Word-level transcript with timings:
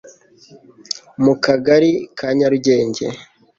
mu 1.23 1.33
Kagari 1.43 1.91
ka 2.17 2.27
Nyarugenge 2.37 3.05